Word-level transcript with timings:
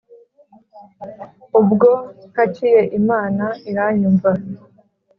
ubwo 1.59 1.89
ntakiye 2.31 2.81
imana 2.99 3.45
iranyumva 3.69 4.29